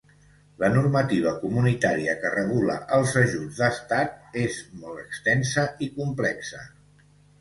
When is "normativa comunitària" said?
0.75-2.15